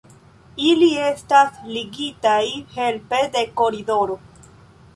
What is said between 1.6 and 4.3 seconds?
ligitaj helpe de koridoro.